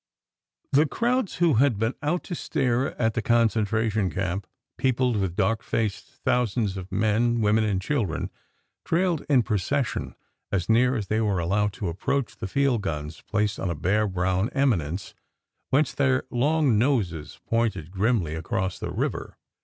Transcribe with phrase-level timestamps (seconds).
[0.71, 5.35] The crowds who had been out to stare at the concentra tion camp, peopled with
[5.35, 8.31] dark faced thousands of men, women, and children,
[8.83, 10.15] trailed in procession
[10.51, 14.07] as near as they were allowed to approach the e#i guns placed on a bare,
[14.07, 15.13] brown eminence
[15.69, 19.37] whence their long noses pointed grimly 109 110 SECRET HISTORY across the river.